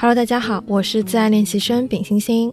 [0.00, 2.52] Hello，大家好，我是自爱练习生丙星星。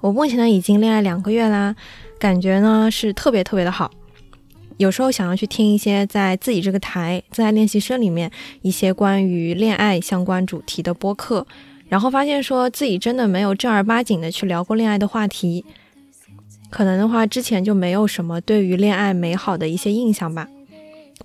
[0.00, 1.74] 我目前呢已经恋爱两个月啦，
[2.16, 3.90] 感觉呢是特别特别的好。
[4.76, 8.30] 有时候想要去听一些在自己这个台自爱练习生里面
[8.62, 11.44] 一些关于恋爱相关主题的播客，
[11.88, 15.64] 然后发现说自己真的没有正儿八经的去聊过恋爱的话题，
[16.70, 20.46] 可能的话之前就没有什么对于恋爱美好的一些印象吧。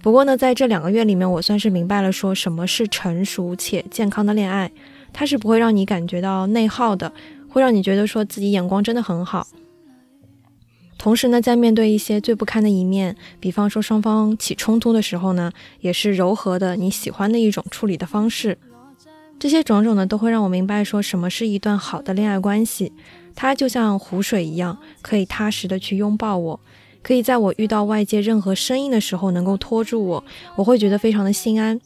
[0.02, 4.72] 不过呢，在这两个月里面，我算是明白了说什么是成熟且健康的恋爱。
[5.14, 7.12] 它是不会让你感觉到内耗的，
[7.50, 9.48] 会让你觉得说自己眼光真的很好。
[10.98, 18.58] 同时呢，在面对一些最不堪的一面，比方说双方起冲突的时候呢，也是柔和的你喜欢的一种处理的方式。
[19.40, 22.94] 这些种种呢，都会让我明白说什么是一段好的恋爱关系。
[23.34, 26.60] 它就像湖水一样，可以踏实的去拥抱我，
[27.02, 30.24] 可以在我遇到外界任何声音的时候能够拖住我，
[30.58, 31.82] 我会觉得非常的心安。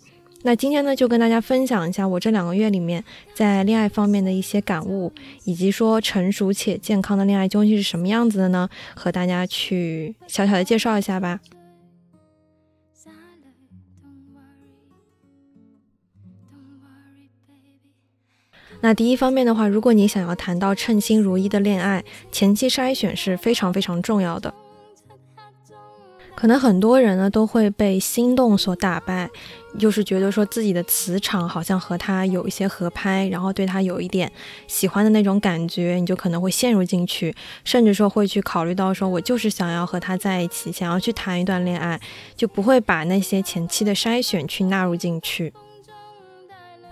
[0.47, 5.11] 那今天呢，就跟大家分享一下我这两个月里面在恋爱方面的一些感悟，
[5.43, 8.69] 以及说成熟且健康的恋爱究竟是什么样子的呢？
[8.93, 11.39] 和大家去小小的介绍一下吧。
[18.81, 24.53] 那第一方面的话，如果你想要谈到称心如意的恋爱，前期筛选是非常非常重要的。
[26.35, 29.29] 可能很多人呢都会被心动所打败，
[29.79, 34.31] 就是觉得说自己的磁场好像和他有一些合拍，然后对他有一点
[34.67, 37.33] 喜欢的那种感觉，你就可能会陷入进去，
[37.63, 41.99] 甚至说会去考虑到说我就是想要和他在一起，想要去谈一段恋爱，
[42.35, 45.53] 就不会把那些前期的筛选去纳入进去。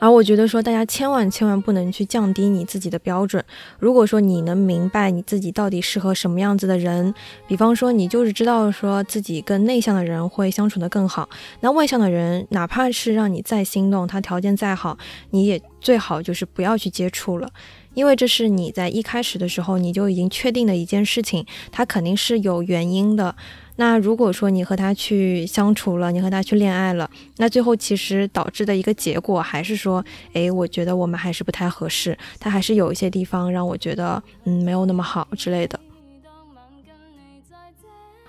[0.04, 3.42] 而我觉得说，大家千万千万不能去降低你自己的标准。
[3.80, 7.14] 如果说你能明白你自己到底适合什么样子的人，
[7.48, 11.30] 比方说你就是知道说自己跟内向的人会相处的更好，
[11.62, 14.98] 那外向的人哪怕是让你再心动，他条件再好，
[15.30, 17.50] 你也最好就是不要去接触了，
[17.94, 23.34] 因为这是你在一开始的时候你就已经确定的一件事情，他肯定是有原因的。
[23.76, 30.04] 那如果说你和他去相处了，你和他去恋爱了，那最后其实导致的一个结果还是说，
[30.34, 35.80] 诶，我觉得我们还是不太合适，他还是有一些地方让我觉得，嗯，没有那么好之类的。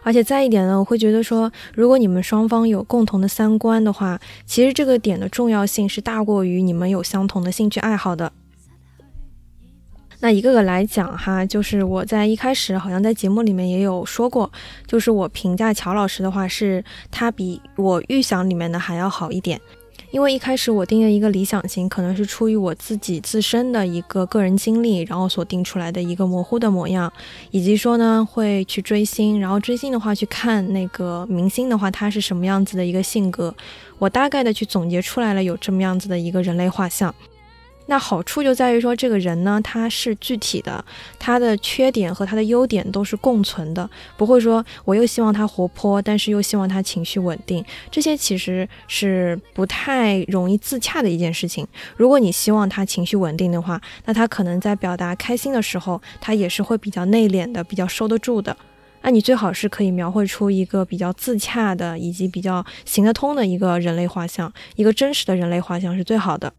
[0.02, 8.32] 而且再一点呢，我会觉得说，如果你们双方有共同的三观的话，其实这个点的重要性是大过于你们有相同的兴趣爱好的。
[10.24, 14.50] 那一个个来讲哈，就是我在一开始好像在节目里面也有说过，
[14.86, 19.60] 就是我评价乔老师的话，是他比我预想里面的还要好一点。
[20.12, 27.12] 因为一开始我定的一个理想型，可能是出于我自己自身的一个个人经历，然后所定出来的一个模糊的模样，
[27.50, 33.54] 以及说呢会去追星，然后追星的话去看那个明星的话，他是什么样子的一个性格，
[33.98, 37.14] 我大概的去总结出来了有这么样子的一个人类画像。
[37.86, 40.82] 那好处就在于说，这个人呢，他是具体的，
[41.18, 51.66] 他的缺点和他的优点都是共存的，不会说我又希望他活泼，但是又希望他情绪稳定，这些其实是不太容易自洽的一件事情。
[51.96, 58.56] 如果你希望他情绪稳定的话，那他可能在表达开心的时候，他也是会比较内敛的，比较收得住的。
[59.02, 66.50] 那你最好是可以描绘出一个比较自洽的，以及比较行得通的一个人类画像，一个真实的人类画像是最好的。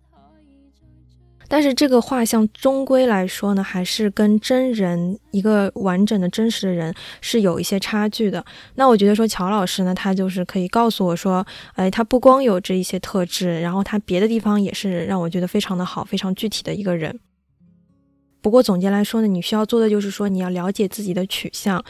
[1.47, 8.44] 但是这个画像终归来说呢，还是跟真人一个完整的真实的人是有一些差距的。
[8.75, 17.19] 那我觉得说乔老师呢，他就是可以告诉我说，哎，他不光有这一些特质，然后他别的地方也是让我觉得非常的好，非常具体的一个人。
[18.41, 21.84] 不过总结来说呢，你需要做的就是说，你要了解自己的取向。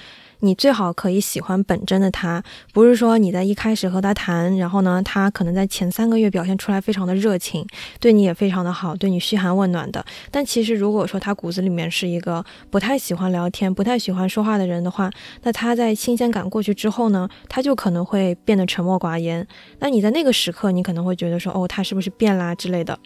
[0.46, 7.66] 你最好可以喜欢本真的他，不是说你在一开始和他谈，然后呢，他可能在前三个月表现出来非常的热情，
[8.00, 10.06] 对你也非常的好，对你嘘寒问暖的。
[10.30, 15.10] 但其实如果说他骨子里面是一个不太喜欢聊天、不太喜欢说话的人的话，
[15.42, 19.46] 那他在新鲜感过去之后呢，他就可能会变得沉默寡言。
[19.80, 23.00] 那你在那个时刻，你可能会觉得说，哦，他是不是变啦之类的。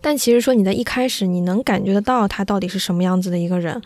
[0.00, 3.80] 但其实说你在一开始，你能感觉得到他到底是什么样子的一个人。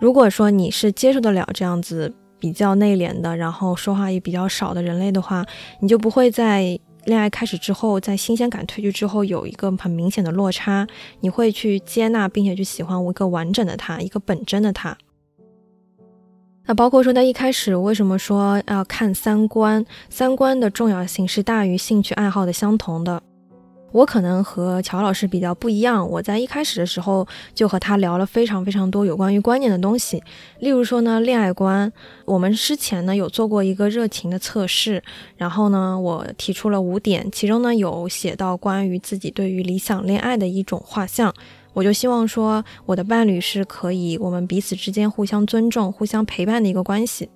[0.00, 5.46] 如果说你是接受得了这样子比较内敛的，然后说话也比较少的人类的话，
[5.80, 10.86] 你就不会在恋爱开始之后，在新鲜感褪去之后有一个很明显的落差。
[11.20, 14.96] 你会去接纳并且去喜欢一个完整的他，一个本真的他。
[16.66, 19.84] 那包括说在一开始为什么说要看三观？
[20.08, 23.22] 三观的重要性是大于兴趣爱好的相同的。
[23.92, 30.22] 我可能和乔老师比较不一样，我在一开始的时候就和他聊了非常非常多有关于观念的东西，
[30.60, 31.92] 例如说呢恋爱观，
[32.24, 35.02] 我们之前呢有做过一个热情的测试，
[35.36, 41.34] 然后呢我提出了五点，其中呢有写到关于自己对于理想恋爱的一种画像，
[41.72, 47.28] 我就希望说我的伴侣是可以我们彼此之间互相尊重、互相陪伴的一个关系，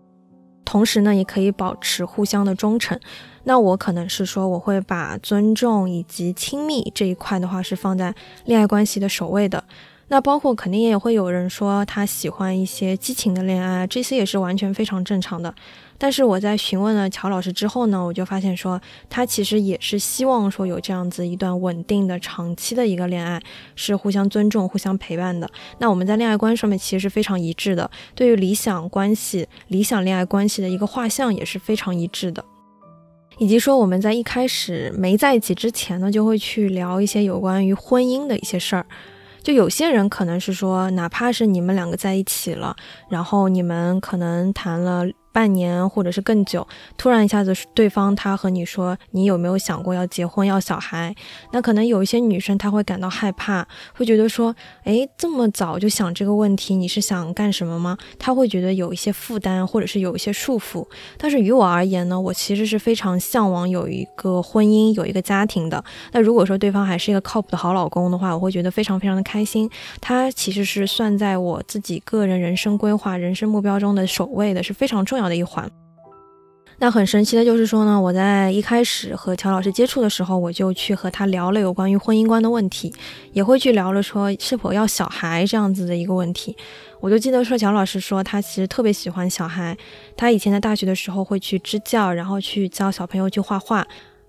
[0.65, 2.99] 同时呢，也可以保持互相的忠诚。
[3.45, 8.15] 那我可能是说，我会把尊重以及亲密这一块的话是放在
[8.47, 9.63] 恋爱关系的首位的。
[10.09, 15.55] 那包括肯定也会有人说他喜欢一些激情的恋爱，这些也是完全非常正常的。
[15.97, 23.41] 但是我在询问了乔老师之后呢，我就发现说他其实也是希望说有这样子一段稳定的长期的一个恋爱，
[23.77, 25.49] 是互相尊重、互相陪伴的。
[25.79, 32.45] 那我们在恋爱观上面其实是非常一致的，对于理想关系、理想恋爱关系的一个画像也是非常一致的。
[33.39, 38.87] 以及说我们在一开始没在一起之前呢，就会去聊一些有关于婚姻的一些事儿。
[39.43, 42.75] 就有些人可能是说，哪怕是你们两个在一起了，
[43.11, 45.05] 然后你们可能谈了。
[45.35, 46.65] 半年或者是更久，
[46.97, 51.13] 突然一下子对方他和你说，你有没有想过要结婚要小孩？
[51.51, 53.67] 那可能有一些女生她会感到害怕，
[53.97, 54.55] 会觉得说，
[54.85, 57.99] 诶，这么早就想这个问题，你是想干什么吗？
[58.17, 60.87] 她会觉得有一些负担或者是有一些束缚。
[61.19, 65.85] 但是于我而言呢，我其实是非常向往有一个婚姻，有一个家庭的。
[66.13, 69.69] 那如果说对方还是一个靠谱的好老公的话，我会觉得非常非常的开心。
[70.01, 75.24] 他其实是算在我自己个人人生规划、人生目标中的首位的，是非常重要。
[75.29, 75.71] 的一环，
[76.79, 82.93] 那很神奇的就是说呢，我在一开始和乔老师接触的时候，我就去和他聊了有关于婚姻观的问题，
[83.33, 86.57] 也会去聊了说是否要小孩这样子的一个问题。
[87.01, 89.77] 我就记得说，乔老师说他其实特别喜欢小孩，
[90.17, 93.87] 他以前在大学的时候会去支教，然后去教小朋友去画画，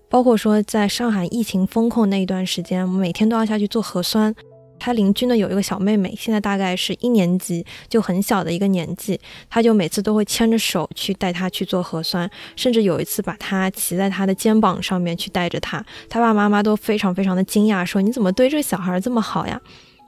[0.08, 4.34] 包括说在上海疫情封控那一段时间，我们每天都要下去做核酸。
[4.78, 9.18] 他邻居呢有一个小妹妹，现在大概是一年级，就很小的一个年纪。
[9.48, 15.84] 他就每次都会牵着手去带她去做核酸，甚至有一次把她骑在他的肩膀上面去带着她。
[16.08, 19.60] 他爸爸妈妈都非常非常的惊讶，说你怎么对这个小孩这么好呀？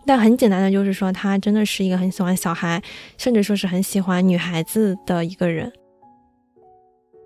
[0.07, 2.83] 但很简单的就是说，他真的是一个很喜欢小孩，
[3.19, 5.71] 甚至说是很喜欢女孩子的一个人。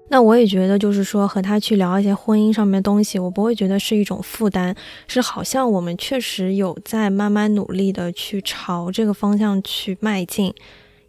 [0.08, 4.76] 那我也觉得，就是说和他去聊一些婚姻上面的东西，我不会觉得是一种负担，
[5.08, 10.54] 是好像我们确实有在慢慢努力的去朝这个方向去迈进。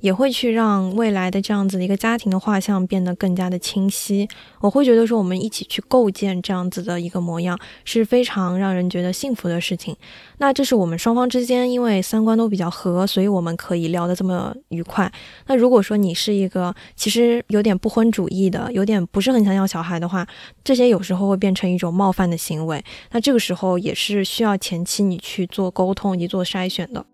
[0.03, 4.27] 也会去让未来的这样子的一个家庭的画像变得更加的清晰。
[4.59, 9.95] 我会觉得说，我们一起去构建这样子的一个模样是非常让人觉得幸福的事情。
[10.39, 15.09] 那这是我们双方之间，因为三观都比较合，所以我们可以聊得这么愉快。
[15.47, 20.27] 那如果说你是一个其实有点不婚主义的，有点不是很想要小孩的话，
[20.65, 22.83] 这些有时候会变成一种冒犯的行为。
[23.11, 27.05] 那这个时候也是需要前期你去做沟通以及做筛选的。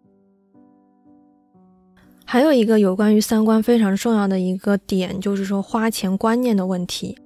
[2.31, 7.17] 还有一个有关于三观非常重要的一个点，就是说花钱观念的问题。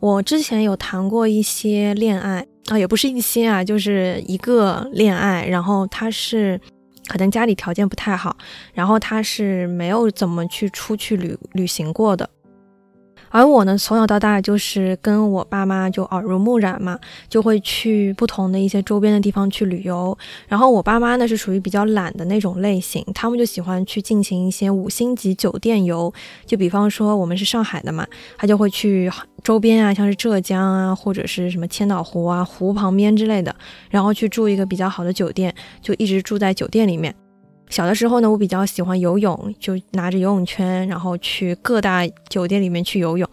[0.00, 6.60] 我之前有谈过一些恋爱啊，也不是一些啊，就是一个恋爱，然后他是
[7.06, 8.36] 可能家里条件不太好，
[8.74, 12.28] 然后他是没有怎么去出去旅旅行过的。
[13.32, 16.98] 而我呢，从小到大就是跟我爸妈就耳濡目染嘛，
[17.28, 20.16] 就会去不同的一些周边的地方去旅游。
[20.46, 26.12] 然后我爸妈呢是属于比较懒的那种类型，他们就喜欢去进行一些五星级酒店游。
[26.44, 28.06] 就比方说我们是上海的嘛，
[28.36, 29.10] 他就会去
[29.42, 33.56] 周边啊，像是浙江啊，或者是什么千岛湖啊，湖旁边之类的，
[33.88, 37.14] 然后去住一个比较好的酒店，就一直住在酒店里面。
[37.72, 43.26] 小的时候呢，我比较喜欢游泳，就拿着游泳圈，然后去各大酒店里面去游泳。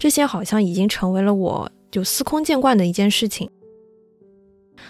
[0.00, 3.48] 这些好像已经成为了我就司空见惯的一件事情。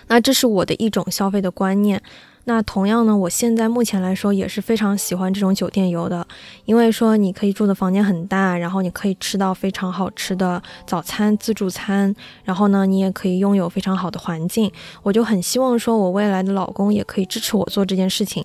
[0.07, 2.03] 那这是我的一种消费的观念。
[2.45, 6.27] 那同样呢，我现在目前来说也是非常喜欢这种酒店游的，
[6.65, 14.73] 因为说你可以住的房间很大，然后你可以吃到非常好吃的早餐自助餐，然后呢，你也可以拥有非常好的环境。
[15.03, 18.43] 我就很希望说，我未来的老公也可以支持我做这件事情。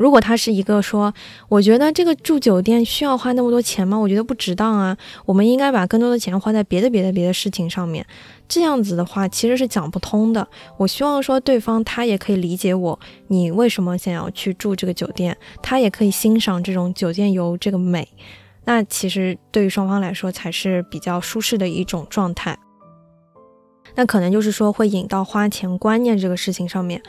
[0.00, 1.12] 如果他是一个说，
[1.50, 3.98] 我觉得这个住酒店需要花那么多钱吗？
[3.98, 4.96] 我觉得不值当啊。
[5.26, 8.06] 我们应该把更多的钱花在别的、别的、别的事情上面。
[8.48, 10.48] 这样子的话，其实是讲不通的。
[10.78, 18.08] 我希望说，对方他也可以理解我，你为什么想要去住这个酒店，他也可以欣赏这种酒店游这个美。
[18.64, 22.58] 那其实对于双方来说，才是比较舒适的一种状态。
[23.96, 27.02] 那可能就是说，会引到花钱观念这个事情上面。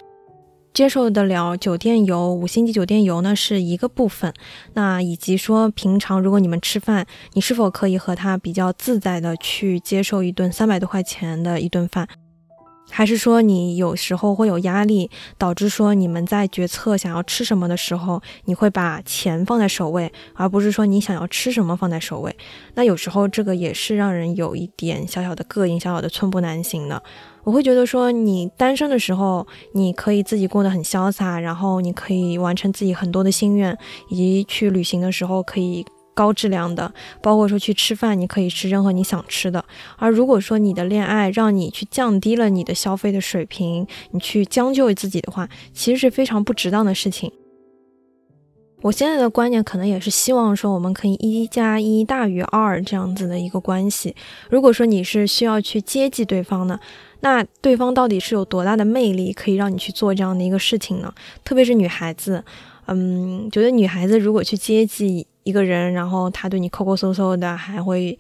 [0.73, 4.33] 接受得了酒店游，五星级酒店游呢是一个部分，
[4.73, 12.07] 那以及说平常如果你们吃饭，你是否可以和他比较自在的去接受一顿三百多块钱的一顿饭？
[12.93, 22.35] 还是说你有时候会有压力，导致说你们在决策想要吃什么的时候，你会把钱放在首位，而不是说你想要吃什么放在首位。
[22.75, 27.01] 那有时候这个也是让人有一点小小的膈应，小小的寸步难行的。
[27.43, 33.77] 我会觉得说，你单身的时候，你可以自己过得很潇洒，然后你可以完成自己很多的心愿，
[34.09, 35.85] 以及去旅行的时候可以。
[36.13, 39.63] 高质量的，包括说去吃饭，你可以吃任何你想吃的。
[39.97, 47.31] 而如果说你的恋爱让你去降低了你的消费的水平，你去将就自己的话，其实是非常不值当的事情。
[48.81, 54.13] 我现在的观念可能也是希望说，我们可以一加一大于二这样子的一个关系。
[54.49, 56.79] 如果说你是需要去接济对方呢，
[57.21, 61.11] 那对方到底是有多大的魅力，可以让你去做这样的一个事情呢？
[61.43, 62.43] 特别是女孩子，
[62.85, 65.25] 嗯，觉得女孩子如果去接济。
[65.43, 68.15] 一个人，然后他对你抠抠搜搜的，还会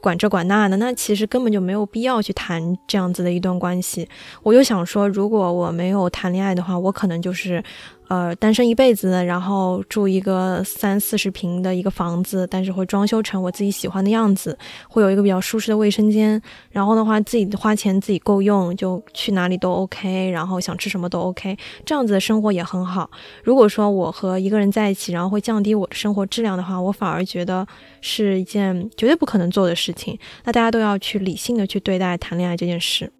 [0.00, 4.08] 管这管那的，那其实根本就没有必要去谈这样子的一段关系。
[4.42, 7.62] 我就想说，如果我没有谈恋爱的话，我可能就是。
[8.08, 16.40] 呃，单身一辈子，然后住一个三四十平的一个房子，但是会装修成我自己喜欢的样子，会有一个比较舒适的卫生间，
[16.70, 21.56] 然后的话自己花钱自己够用，就去哪里都 OK，然后想吃什么都 OK，
[21.86, 23.10] 这样子的生活也很好。
[23.42, 27.66] 如果说我和一个人在一起，然后会降低我的生活质量的话，我反而觉得
[28.02, 30.18] 是一件绝对不可能做的事情。
[30.44, 33.10] 那大家都要去理性的去对待谈恋爱这件事。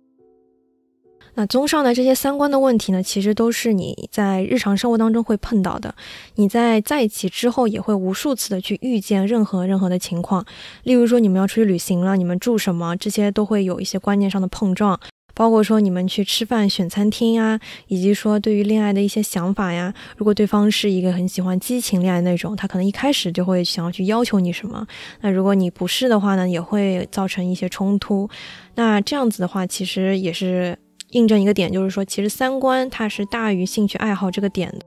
[1.35, 5.95] 那综上的这些三观的问题呢，其实都是你在日常生活当中会碰到的。
[6.35, 10.45] 你在在一起之后，也会无数次的去遇见任何任何的情况。
[10.83, 15.01] 例如说，你们要出去旅行了，你们住什么，这些都会有一些观念上的碰撞。
[15.35, 19.95] 包括说你们去吃饭选餐厅呀，以及说对于恋爱的一些想法呀。
[20.19, 24.87] 如果对方是一个很喜欢激情恋爱那种，他可能一开始就会想要去要求你什么。
[25.23, 28.29] 那如果你不是的话呢，也会造成一些冲突。
[28.75, 30.77] 那这样子的话，其实也是。
[31.13, 34.85] 印证一个点，就是说，其实三观它是大于兴趣爱好这个点的。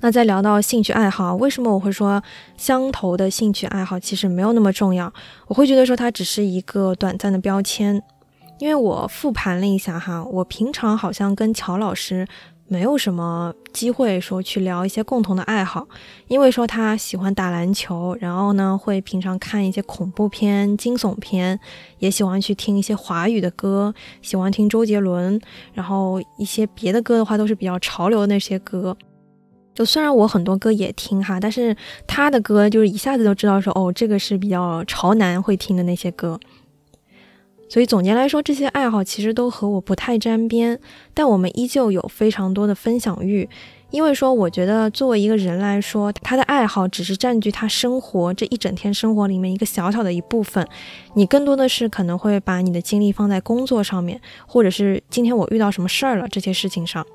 [0.00, 2.22] 那再聊到兴趣爱好，为什么我会说
[2.56, 5.12] 相投的兴趣爱好其实没有那么重要？
[5.48, 8.02] 我会觉得说它只是一个短暂的标签，
[8.58, 12.26] 因为我复盘了一下哈，我平常好像跟乔老师。
[12.70, 15.88] 没有什么机会说去聊一些共同的爱好，
[16.26, 21.58] 因为说他喜欢打篮球，然后呢会平常看一些恐怖片、惊悚片，
[21.98, 25.40] 也喜欢去听一些华语的歌，喜欢听周杰伦，
[25.72, 28.96] 然后一些别的歌的话都是比较潮流的那些歌。
[29.74, 31.74] 就虽然我很多歌也听哈，但是
[32.06, 36.38] 他的歌就是一下子就知道说哦，这个是比较潮男会听的那些歌。
[37.68, 40.78] 所以总结来说，这些爱好其实都和我不太沾边，
[41.12, 43.48] 但我们依旧有非常多的分享欲。
[43.90, 50.66] 因为说，我觉得作为一个人来说，他的爱好只是占据他生活这一整天生活里面一个小小的一部分。
[51.14, 57.06] 你更多的是可能会把你的精力放在工作上面，或者是今天我遇到什么事儿了这些事情上。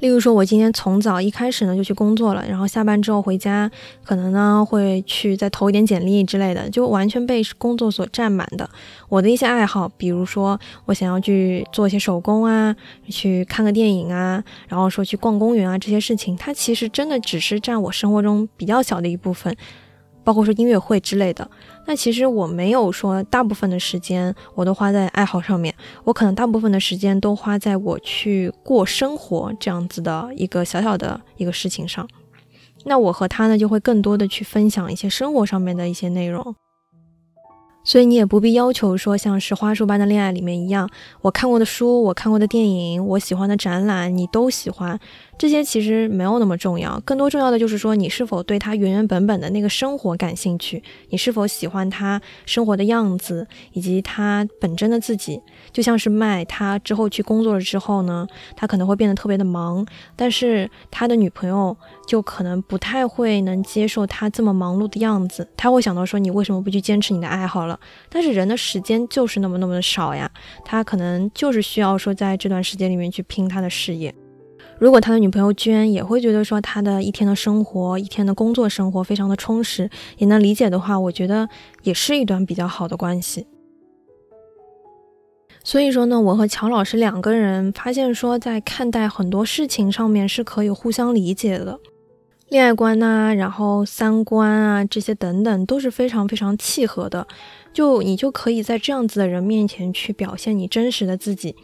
[0.00, 3.70] 例如说，我今天从早一开始呢就去工作了，然后下班之后回家，
[4.04, 8.68] 可能呢会去再投一点简历之类的，就完全被工作所占满的。
[9.08, 12.74] 我的一些爱好，比如说我想要去做一些手工啊，
[13.08, 19.56] 去看个电影啊，然后说去逛公园啊，这些事情，它其实真的只是占我生活中比较小的一部分。
[20.24, 21.50] 包括说音乐会之类的，
[21.88, 32.06] 那其实我没有说大部分的时间我都花在爱好上面，我可能大部分的时间都花在我去过生活这样子的一个小小的一个事情上。
[32.84, 36.54] 那我和他呢，就会更多的去分享一些生活上面的一些内容。
[37.84, 40.90] 所以你也不必要求说像是花束般的恋爱里面一样，
[41.22, 45.00] 我看过的书，我看过的电影，我喜欢的展览，你都喜欢。
[45.38, 55.40] 这些其实没有那么重要，更多重要的就是说，你是否对他原原本本的那个生活感兴趣，你是否喜欢他生活的样子，以及他本真的自己。
[55.72, 58.26] 就像是麦，他之后去工作了之后呢，
[58.56, 67.78] 他可能会变得特别的忙，但是他的女朋友就可能不太会能接受他这么忙碌的样子，他会想到说，你为什么不去坚持你的爱好了？
[68.08, 70.28] 但是人的时间就是那么那么的少呀，
[70.64, 74.12] 他可能就是需要说，在这段时间里面去拼他的事业。
[74.78, 81.48] 如果他的女朋友娟也会觉得说他的一天的生活、一天的工作生活非常的充实，也能理解的话，我觉得
[81.82, 83.46] 也是一段比较好的关系。
[85.64, 91.80] 所以说呢，我和乔老师两个人发现说，在看待很多事情上面是可以互相理解的，
[92.48, 97.26] 恋爱观呐，然后三观啊这些等等都是非常非常契合的，
[97.72, 101.56] 就你就可以在这样子的人面前去表现你真实的自己。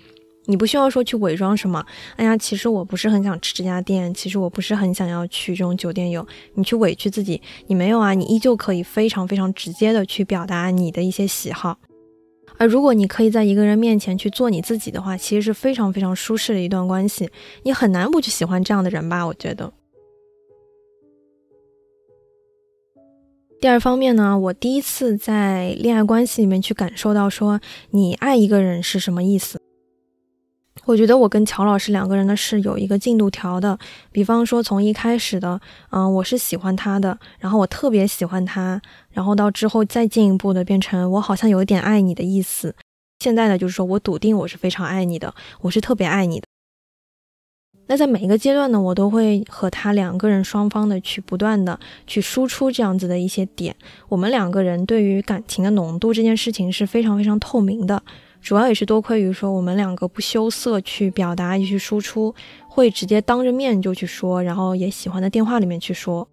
[0.46, 1.84] 你不需要说去伪装什么，
[2.16, 6.26] 哎呀，其实我不是很想吃这家店，其实我不是很想要去这种酒店游。
[6.54, 11.78] 你去委屈自己，你没有啊，你依旧可以非常非常直接的去表达你的一些喜好。
[12.58, 17.30] 而如果你可以在一个人面前去做你自己的话，其实是非常非常舒适的一段关系，
[17.62, 19.26] 你很难不去喜欢这样的人吧？
[19.26, 19.72] 我觉得。
[23.60, 27.60] 第二方面呢，我第一次在恋爱关系里面去感受到说
[27.90, 29.58] 你爱一个人是什么意思。
[30.86, 33.78] 我觉得我跟乔老师两个人呢是有一个进度条的，
[34.12, 35.58] 比方说从一开始的，
[35.90, 42.74] 嗯，我是喜欢他的，然后我特别喜欢他，然后到之后再进一步的变成我好像有一点爱你的意思，
[43.20, 46.46] 现在呢就是说我笃定我是非常爱你的，我是特别爱你的。
[47.86, 53.76] 那在每一个阶段呢，我都会和他两个人双方的去不断的去输出这样子的一些点。
[54.08, 58.02] 我们两个人对于感情的浓度这件事情是非常非常透明的，
[58.44, 62.34] 主要也是多亏于说我们两个不羞涩去表达去输出，
[62.68, 66.28] 会直接当着面就去说，然后也喜欢在电话里面去说。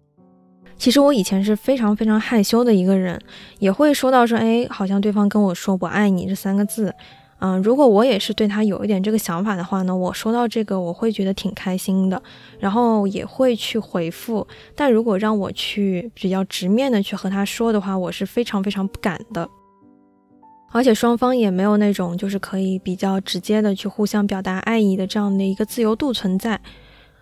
[0.76, 3.18] 其实我以前是非常非常害羞的一个人，
[3.60, 6.94] 也会说到说，哎，好像对方跟我说我爱你这三个字。
[7.38, 12.22] 嗯，如果我也是对他有一点这个想法的话呢，我说到这个我会觉得挺开心的，
[12.60, 14.46] 然后也会去回复。
[14.76, 19.48] 但如果让我去比较直面的去和他说的话，我是非常非常不敢的。
[20.72, 26.60] 而且双方也没有那种就是可以比较直接的去互相表达爱意的这样的一个自由度存在。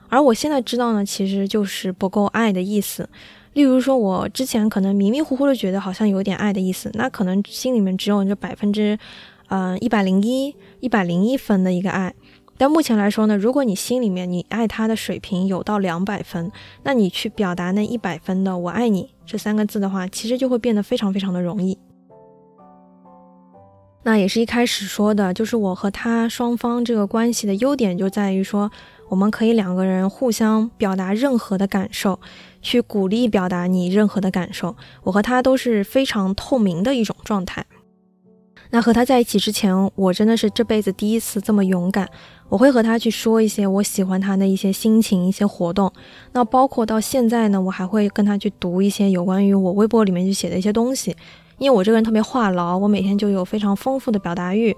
[0.08, 3.08] 而我现在知道呢，其实就是不够爱的意思。
[3.52, 8.98] 例如说，我之前可能迷迷糊糊的觉得好像有点爱的意思，那可能心里面只有这百分之。
[9.52, 12.14] 嗯，一百零一，一百零一分的一个爱，
[12.56, 16.52] 但目前来说呢，如果你心里面你爱他的水平有到两百分，
[16.84, 21.76] 那你去表达那一百分的“我爱你”这三个字的话，其实就会变得非常非常的容易。
[24.02, 28.70] 那也是一开始说的，就是我和他双方这个关系的优点就在于说，
[29.08, 32.18] 我们可以两个人互相表达任何的感受，
[32.62, 37.66] 去鼓励表达你任何的感受，我和他都是非常透明的一种状态。
[38.72, 42.08] 那和他在一起之前，我真的是这辈子第一次这么勇敢。
[42.48, 45.92] 我会和他去说一些我喜欢他的一些心情、一些活动。
[46.32, 51.16] 那包括到现在呢，我还会跟他去读一些有关于我微博里面去写的一些东西。
[51.60, 54.74] 因为我这个人特别话痨，我每天就有非常丰富的表达欲。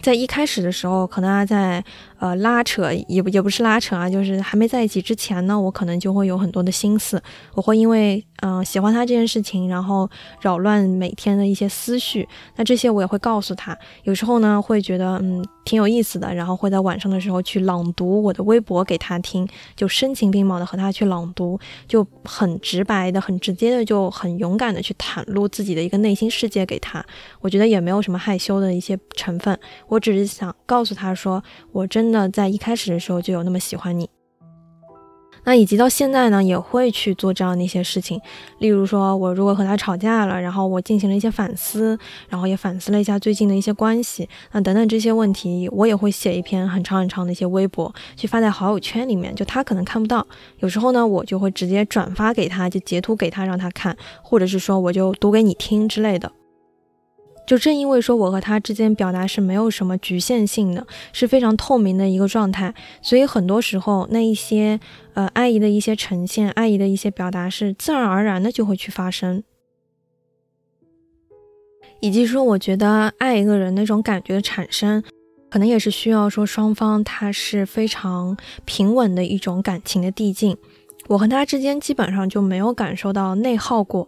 [0.00, 1.82] 在一开始的时候，可能还在
[2.18, 7.22] 呃拉扯，也不也不是拉扯啊，就是还没在一起之前呢，我可能就会有很多的心思，
[7.54, 10.08] 我会因为嗯喜欢他这件事情，然后
[10.40, 12.28] 扰乱每天的一些思绪。
[12.56, 15.44] 那这些我也会告诉他，有时候呢会觉得嗯。
[15.68, 27.04] 挺有意思的，然后会在晚上的时候去朗读我的微博给他听，就声情并茂的和他去朗读，就很直白的、很直接的，就很勇敢的去袒露自己的一个内心世界给他。
[27.40, 34.08] 我觉得也没有什么害羞的一些成分，我只是想告诉他说，我真的在一开始的时候就有那么喜欢你。
[35.44, 38.20] 那以及到现在呢，也会去做这样的一些事情，
[38.58, 41.98] 例如说，我如果和他吵架了，然后我进行了一些反思，
[42.28, 50.26] 然后也反思了一下最近的一些关系，那等等这些问题，我也会写一篇很长很长的一些微博，去发在好友圈里面，就他可能看不到，
[50.58, 56.30] 有时候呢，我就会直接转发给他，就截图给他让他看，或者是说我就读给你听之类的。
[57.48, 64.78] 就正因为说我和他之间表达是没有什么局限性的，是非常透明的一个状态，所以很多时候那一些
[65.14, 69.42] 呃爱意的一些呈现，爱意的一些表达是自然而然的就会去发生，
[72.00, 75.02] 以及说我觉得爱一个人那种感觉的产生，
[75.48, 80.54] 可能也是需要说双方他是非常平稳的一种感情的递进，
[81.08, 84.06] 我和他之间基本上就没有感受到内耗过。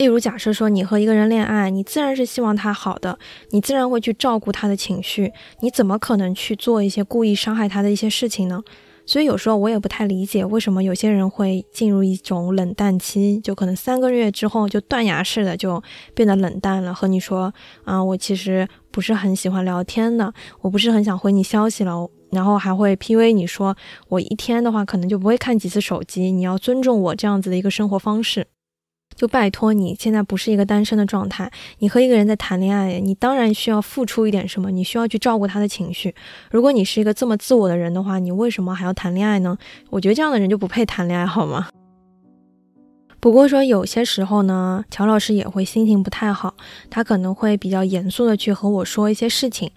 [0.00, 3.18] 例如，假设说你和一个人恋爱，你自然是希望他好的，
[3.50, 8.62] 你自然会去照顾他的情绪，你怎么可能去做一些故意伤害他的一些事情呢？
[9.04, 15.82] 所以有时候我也不太理解，为什么有些人会进入一种冷淡期，就可能三个月之后就断崖式的就
[16.14, 17.52] 变得冷淡了，和你说
[17.84, 20.32] 啊，我其实不是很喜欢聊天的，
[20.62, 23.76] 我不是很想回你消息了，然后还会 P V 你说
[24.08, 28.46] 我一天的话可能就不会看几次手机，你要尊重我这样子的一个生活方式。
[29.20, 36.14] 就拜托你，现在不是一个单身的状态，你和一个人在谈恋爱，你当然需要付出一点什么，你需要去照顾他的情绪。
[36.50, 39.58] 如果你是一个这么自我的人的话，你为什么还要谈恋爱呢？
[39.90, 41.68] 我觉得这样的人就不配谈恋爱，好吗？
[43.20, 46.54] 不过说有些时候呢，乔老师也会心情不太好，
[46.88, 49.70] 他可能会比较严肃的去和我说一些事情。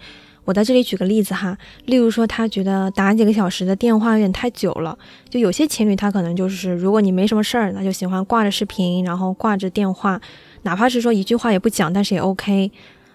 [0.46, 4.98] 我在这里举个例子哈，例如说他觉得打几个小时的电话有点太久了，
[5.30, 10.20] 就有些情侣他可能就是，如果你没什么事儿，他就喜欢挂着视频，然后挂着电话，
[10.64, 12.72] 哪怕是说一句话也不讲，但是也 OK。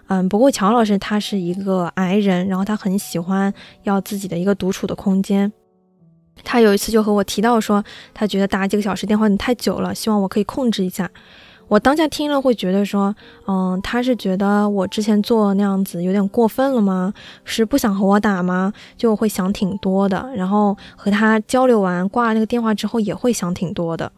[0.06, 5.52] 嗯，不过乔老师他是一个矮人，然后他很喜欢要自己的一个独处的空间。
[6.44, 11.10] 他有一次就和我提到说，他觉得打几个小时电话有点太久了，希望我可以控制一下。
[11.68, 13.14] 我当下听了会觉得说，
[13.46, 17.12] 嗯，他是觉得我之前做那样子有点过分了吗？
[17.44, 18.72] 是不想和我打吗？
[18.96, 20.30] 就会想挺多的。
[20.34, 24.10] 然后和他交流完挂了那个电话之后，也会想挺多的。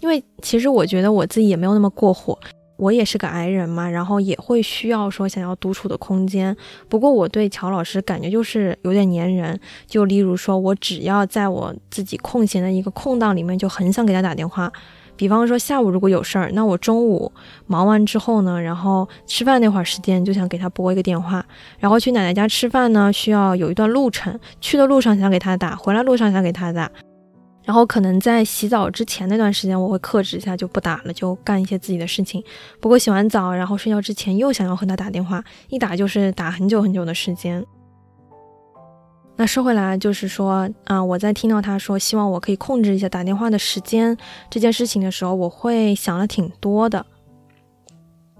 [0.00, 2.38] 因为其实我觉得我自己也没有那么过火，
[2.76, 6.56] 我也是个矮人嘛，然后也会需要说想要独处的空间。
[6.88, 14.72] 不过我对乔老师感觉就是有点粘人，就例如说我只要在我自己空闲的一个空档里面，就很想给他打电话。
[15.16, 17.32] 比方说下午如果有事儿，那我中午
[17.66, 21.44] 忙完之后呢，然后吃饭那会儿时间就想给他拨一个电话，
[21.78, 26.90] 然后去奶奶家吃饭呢，需要有一段路程，去的路上想给他打，回来路上想给他打，
[27.64, 32.42] 然后可能在洗澡之前那段时间我会克制一下就不打了，就干一些自己的事情。
[32.80, 37.64] 不过洗完澡然后睡觉之前又想要和他打电话，一打就是打很久很久的时间。
[39.38, 44.16] 那说回来，就是说，啊，我在听到他说希望我可以控制一下打电话的时间
[44.48, 47.04] 这件事情的时候，我会想了挺多的。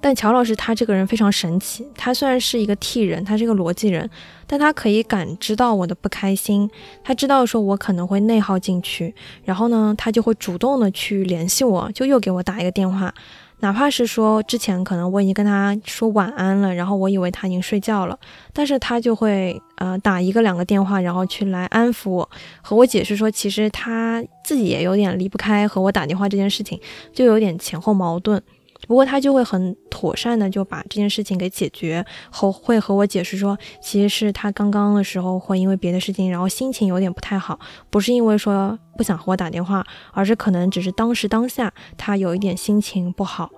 [0.00, 4.08] 但乔老师他这个人非常神奇，他虽然是一个 T 人，他是一个逻辑人，
[4.46, 6.70] 但他可以感知到我的不开心，
[7.02, 13.12] 他知道说我可能会内耗进去，然后呢，他就会主动的去联系我，就又给我打一个电话。
[13.60, 18.18] 哪怕是说之前可能我已经跟他说晚安了，然后我以为他已经睡觉了，
[18.52, 26.78] 但是他就会呃打一个两个电话，然后去来安抚我，和我解释说其实他自己也有点离不开和我打电话这件事情，
[27.12, 28.40] 就有点前后矛盾。
[28.86, 37.58] 不过他就会很妥善的就把这件事情给解决，后会和我解释说，其实是他刚刚的时候会因为别的事情，然后心情有点不太好，
[37.90, 43.50] 不是因为说不想和我打电话，而是可能只是当时当下他有一点心情不好。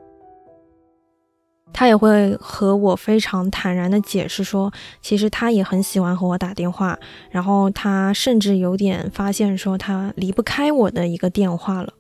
[1.71, 6.99] 他也会和我非常坦然的解释说，其实他也很喜欢和我打电话，
[7.31, 11.93] 然后他甚至有点发现说他离不开我的一个电话了。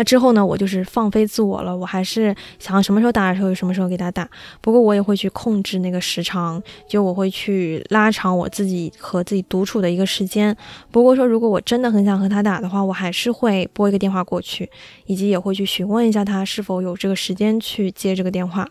[0.00, 4.26] 那之后呢，我就是放飞自我了，我还是想什么时候打的时候，就什么时候给他打。
[4.62, 10.56] 不过我也会去控制那个时长，就我会去拉长我自己和自己独处的一个时间。
[10.90, 14.70] 不过说，如果我真的很想和他打的话，我还是会拨一个电话过去，
[15.04, 18.66] 以及也会去询问一下他是否有这个时间去接这个电话。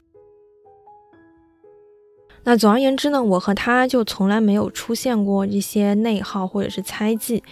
[2.44, 7.44] 那总而言之呢，我和他就从来没有出现过一些内耗或者是猜忌。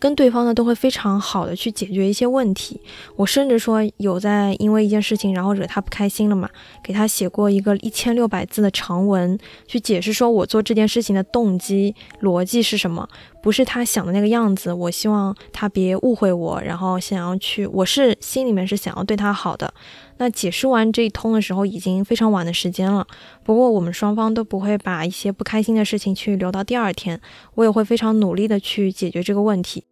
[0.00, 2.80] 跟对方呢都会非常好的去解决一些问题，
[3.16, 6.48] 我甚至说有在因为一件事情然后惹他不开心了嘛，
[6.82, 13.08] 给他写过一个一千六百字的长文，去解释说我做这件事情的动机逻辑是什么，
[13.42, 19.72] 不是他想的那个样子，我希望他别误会我，然后想要去，我是心里面是想要对他好的。
[20.20, 23.06] 那解释完这一通的时候已经非常晚的时间了，
[23.44, 27.20] 不过我们双方都不会把一些不开心的事情去留到第二天，
[27.54, 29.84] 我也会非常努力的去解决这个问题。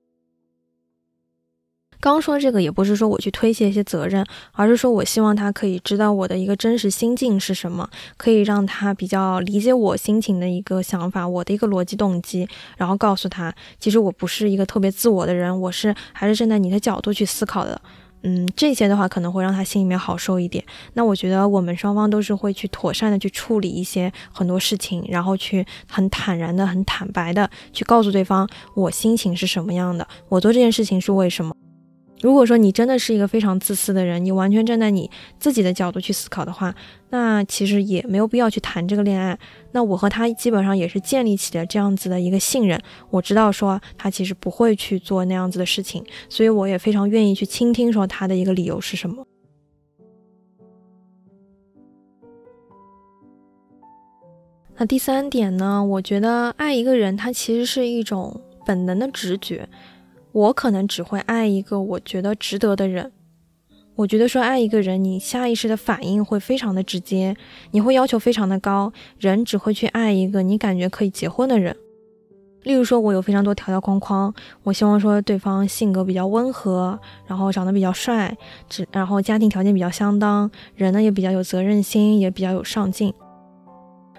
[2.01, 17.81] 刚说这个也不是说我去推卸一些责任，而是说我希望他可以知道我的一个真实心境是什么，可以让他比较理解我心情的一个想法，我的一个逻辑动机，然后告诉他，其实我不是一个特别自我的人，我是还是站在你的角度去思考的。
[18.23, 20.65] 嗯，这些的话可能会让他心里面好受一点。
[20.95, 31.56] 那我觉得我们双方都是会去妥善的去处理一些很多事情，然后去很坦然的、很坦白的去告诉对方我心情是什么样的，我做这件事情是为什么。
[32.23, 36.75] 如果说你真的是一个非常自私的人，你完全站在你自己的角度去思考的话，
[37.11, 39.39] 那其实也没有必要去谈这个恋爱。
[39.73, 49.25] 那我和他基本上也是建立起了这样子的一个信任，我知道说他其实不会去做那样子的事情，所以我也非常愿意去倾听说他的一个理由是什么。
[54.79, 59.69] 那第三点呢，我觉得爱一个人，他其实是一种本能的直觉。
[60.37, 63.11] 我可能只会爱一个我觉得值得的人。
[63.95, 67.35] 我觉得说爱一个人，你下意识的反应会非常的直接，
[67.71, 68.93] 你会要求非常的高。
[69.19, 71.75] 人只会去爱一个你感觉可以结婚的人。
[72.65, 78.37] 例如说，我有非常多条条框框，我希望说对方性格比较温和，然后长得比较帅，
[78.69, 83.15] 只然后家庭条件比较相当，人呢也比较有责任心，也比较有上进。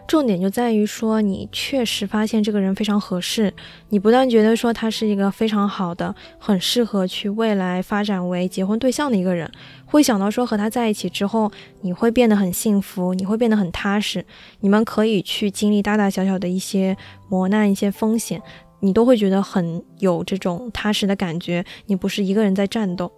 [0.07, 3.53] 重点就在于说，你确实发现这个人非常合适，
[3.89, 9.51] 你不但觉得说他是一个非常好的、很适合去未来发展为结婚对象的一个人，
[9.85, 14.25] 会想到说和他在一起之后，你会变得很幸福，你会变得很踏实，
[14.61, 16.95] 你们可以去经历大大小小的一些
[17.27, 18.41] 磨难、一些风险，
[18.79, 23.11] 你都会觉得很有这种踏实的感觉，你不是一个人在战斗。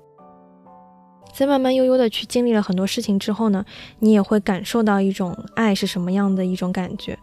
[1.39, 3.63] 在慢慢悠悠的去经历了很多事情之后呢，
[3.99, 7.17] 你也会感受到一种爱是什么样的一种感觉。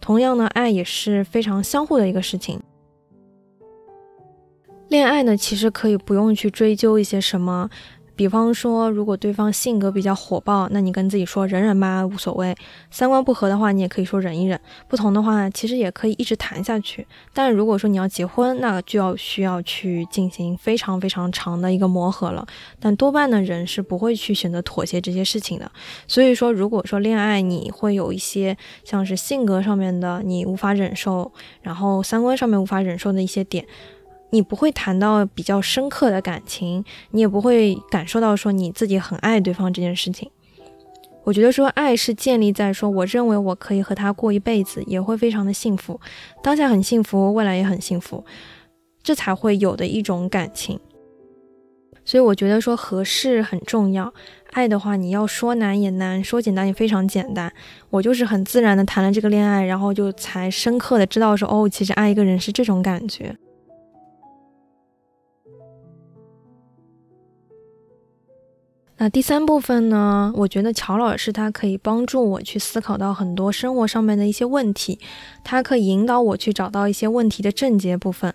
[0.00, 2.58] 同样呢，爱也是非常相互的一个事情。
[4.88, 7.68] 恋爱呢，其实可以不用去追究一些什么。
[8.20, 12.54] 比方说，如果对方性格比较火爆，那你跟自己说忍忍吧，无所谓。
[12.90, 14.60] 三观不合的话，你也可以说忍一忍。
[14.88, 17.06] 不同的话，其实也可以一直谈下去。
[17.32, 22.46] 但如果说你要结婚，那就要需要去进行非常非常长的一个磨合了。
[22.78, 25.72] 但多半的人是不会去选择妥协这些事情的。
[26.06, 28.54] 所以说，如果说恋爱你会有一些
[28.84, 33.64] 像是性格上面的你无法忍受，然后三观上面无法忍受的一些点。
[34.30, 40.30] 你不会谈到比较深刻的感情，你也不会感受到说你自己很爱对方这件事情。
[41.22, 46.00] 我觉得说爱是建立在说我认为我可以和他过一辈子，也会非常的幸福，
[46.42, 48.24] 当下很幸福，未来也很幸福，
[49.02, 50.80] 这才会有的一种感情。
[52.02, 54.12] 所以我觉得说合适很重要。
[54.52, 57.52] 爱的话，你要说难也难，说简单也非常简单。
[57.90, 63.36] 我就是很自然的谈了这个恋爱，然后就才深刻的知道说哦，其实爱一个人是这种感觉。
[69.02, 70.30] 那第三部分呢？
[70.36, 74.98] 我觉得乔老师他可以帮助我去思考到很多生活上面的一些问题，
[75.42, 78.34] 他可以引导我去找到一些问题的症结部分。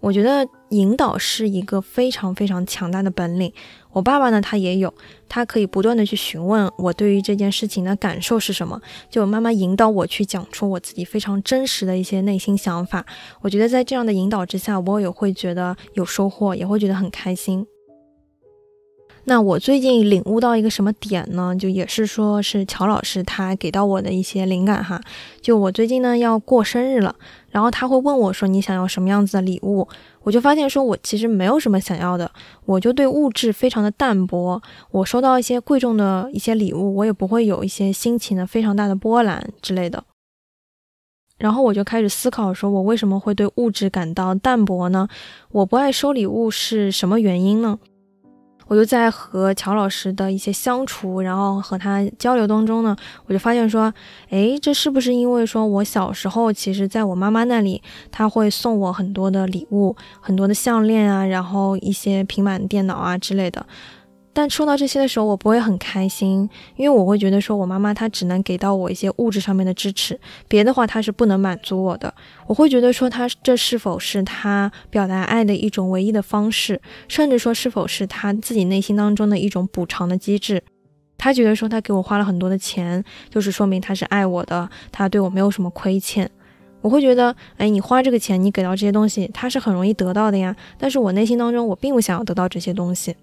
[0.00, 3.50] 我觉得引导是一个非常非常强大的本领。
[3.92, 4.92] 我爸爸呢，他也有，
[5.26, 13.06] 他可以不断的去询问我对于这件事情的感受是什么，就慢慢引导我去讲出我自己非常真实的一些内心想法。
[13.40, 17.66] 我觉得在这样的引导之下，我也会觉得有收获，也会觉得很开心。
[19.26, 21.56] 那我最近领悟到一个什么点呢？
[21.56, 25.00] 就也是说是乔老师他给到我的一些灵感哈。
[25.40, 27.16] 就我最近呢要过生日了，
[27.50, 29.88] 然后他会问我说你想要什么样子的礼物？
[30.22, 32.30] 我就发现说我其实没有什么想要的，
[32.66, 34.60] 我就对物质非常的淡薄。
[34.90, 40.04] 我收到一些贵重的一些礼物，我也不会有一些心情的非常大的波澜之类的。
[41.38, 45.08] 然后我就开始思考说，我为什么会对物质感到淡薄呢？
[45.50, 47.78] 我不爱收礼物是什么原因呢？
[48.66, 52.96] 我就在和乔老师的一些相处，然后和他交流当中呢，
[53.26, 53.92] 我就发现说，
[54.30, 63.66] 诶，这是不是因为说我小时候，其实在我妈妈那里，她会送我很多的礼物，很多的项链啊，然后一些平板电脑啊之类的。
[64.34, 70.18] 但收到这些的时候，我不会很开心，因为我会觉得说，我妈妈她只能给到我一些物质上面的支持，
[70.48, 72.12] 别的话她是不能满足我的。
[72.48, 80.60] 我会觉得说，她这是否是她表达爱的一种唯一的方式，甚至说是否是她自己内心当中的一种补偿的机制？
[81.16, 86.28] 她觉得说，她给我花了很多的钱，就是说明她是爱我的，她对我没有什么亏欠。
[86.80, 90.54] 我会觉得，哎，你花这个钱，你给到这些东西，她是很容易得到的呀。
[90.76, 93.14] 但是我内心当中，我并不想要得到这些东西。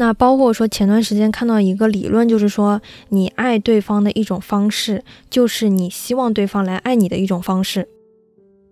[0.00, 7.86] 那包括说前段时间看到一个理论，就是说你爱对方的一种方式，就是你希望对方来爱你的一种方式。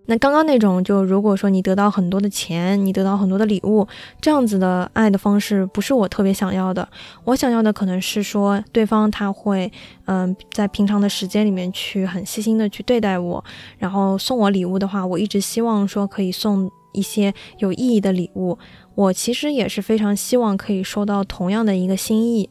[0.07, 3.87] 那刚刚那种，就如果说你得到很多的钱，你得到很多的礼物，
[4.19, 6.89] 这样子的爱的方式，不是我特别想要的。
[7.25, 9.71] 我想要的可能是说，对方他会，
[10.05, 13.45] 嗯，在平常的时间里面去很细心的去对待我，
[13.77, 18.57] 然后送我礼物的话，我一直希望说可以送一些有意义的礼物。
[18.99, 22.49] 我其实也是非常希望可以收到同样的一个心意。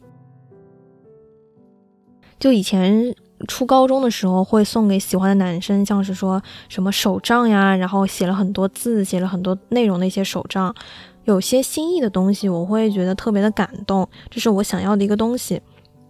[2.40, 3.14] 就以前
[3.46, 10.74] 初高中的时候，会送给喜欢的男生，像是说什么手账呀，然后写了很多字，写了很多内容的一些手账，
[11.24, 15.60] 有些心意的东西，我会觉得特别的感动，这是我想要的一个东西。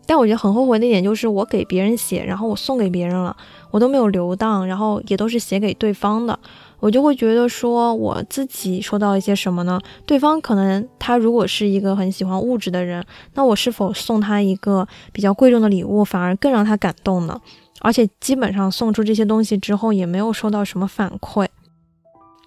[0.07, 3.37] 但我觉得很后悔的一点就是，我给别人写，然后我送给别人了，
[3.73, 6.39] 我都没有留档，然后也都是写给对方的。
[6.81, 9.81] 我就会觉得说，我自己收到一些什么呢？
[10.07, 17.41] 对方可能他如果是一个很喜欢物质的人，那我是否送他一个比较贵重的礼物，反而更让他感动呢？
[17.81, 21.47] 而且基本上送出这些东西之后，也没有收到什么反馈。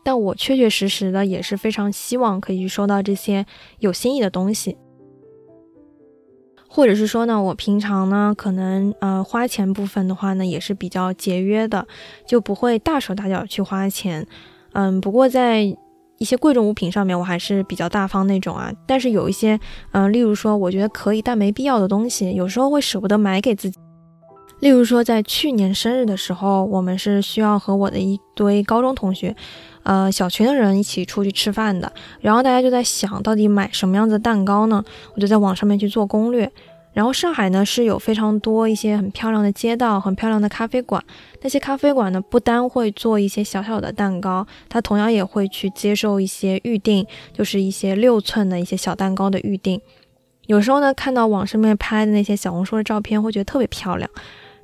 [0.04, 3.46] 但我确确实实的也是非常希望可以去收到这些
[3.80, 4.78] 有心意的东西。
[6.74, 11.86] 或者是说呢，我平常呢，可能呃花钱部分的话呢，也是比较节约的，
[12.26, 14.26] 就不会大手大脚去花钱。
[14.72, 15.64] 嗯，不过在
[16.18, 18.72] 一些贵重物品上面，我还是比较大方那种啊。
[18.88, 19.60] 但是有一些，
[19.92, 23.78] 嗯，例如说我觉得可以但没必要的东西，有时候会舍不得买给自己。
[24.62, 29.36] 例如说在去年生日的时候，我们是需要和我的一堆高中同学，
[29.84, 31.92] 呃，小群的人一起出去吃饭的。
[32.20, 34.84] 然后大家就在想到底买什么样子的蛋糕呢？
[35.16, 36.52] 我就在网上面去做攻略。
[36.94, 41.02] 然后上海呢是有非常多一些很漂亮的街道，很漂亮的咖啡馆。
[41.42, 49.80] 那些咖啡馆呢不单会做一些小小的蛋糕，它同样也会去接受一些预定，就是一些六寸的一些小蛋糕的预定。
[50.48, 54.12] 有时候呢看到网上面拍的那些小红书的照片，会觉得特别漂亮。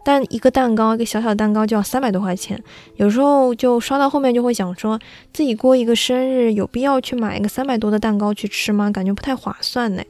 [0.07, 2.63] 但一个蛋糕，一个小小蛋糕就要三百多块钱，
[2.95, 4.97] 有时候就刷到后面就会想说，
[5.33, 8.89] 自己过一个生日有必要去买一个三百多的蛋糕去吃吗？
[8.89, 10.03] 感觉不太划算呢。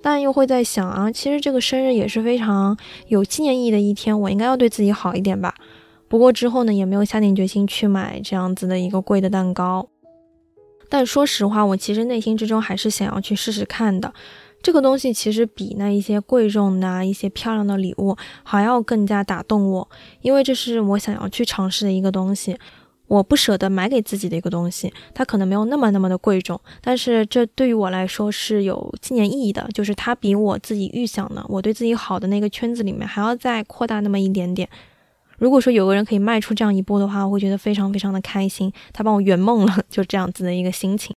[0.00, 2.74] 但又会在想啊，其实这个生日也是非常
[3.08, 5.54] 有纪念意义的一天，我应该要对自己好一点吧。
[6.08, 9.86] 不过之后呢，也没有下定决心去买这样子的一个贵的蛋糕。
[10.88, 14.14] 但说实话，我其实内心之中还是想要去试试看的。
[14.62, 19.88] 这个东西其实比那一些贵重的、一些漂亮的礼物还要更加打动我，
[20.20, 22.56] 因为这是我想要去尝试的一个东西。
[23.08, 34.66] 我不舍得买给自己的一个东西，它可能没有那么那么的贵重，但是这对于我来说是有纪念意义的，就是它比我自己预想的，我对自己好的那个圈子里面还要再扩大那么一点点。
[35.36, 41.14] 如果说有个人可以迈出这样一步的话，我会觉得非常非常的开心，他帮我圆梦了，就这样子的一个心情。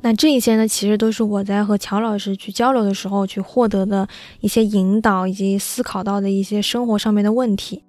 [0.00, 4.08] 那这一些呢，其实都是我在和乔老师去交流的时候去获得的
[4.40, 7.82] 一些引导，以及思考到的一些生活上面的问题。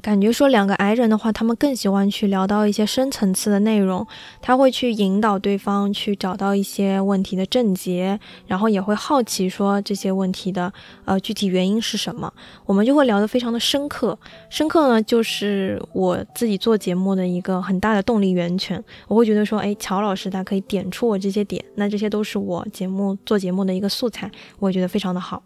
[0.00, 4.06] 感觉说两个矮人的话，他们更喜欢去聊到一些深层次的内容，
[4.40, 10.72] 他会去引导对方去找到一些问题的症结，然后也会好奇说这些问题的
[11.04, 12.32] 呃具体原因是什么，
[12.64, 14.16] 我们就会聊得非常的深刻。
[14.48, 18.82] 深刻呢，就是我自己做节目的一个很大的动力源泉。
[19.08, 24.30] 我会觉得说，哎，乔老师他可以点出我这些点，那这些都是我节目做节目的一个素材，
[24.60, 25.42] 我也觉得非常的好。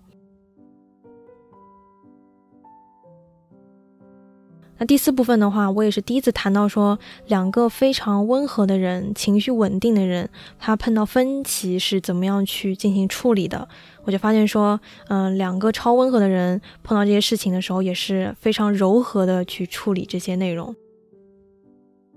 [4.83, 13.69] 那第四部分的话，我也是第一次谈到说，两个非常温和的人，情绪稳定的人，他碰到分歧是怎么样去进行处理的。
[14.03, 20.75] 我就发现说，嗯，两个超温和的人碰到这些事情的时候，也是非常柔和的去处理这些内容。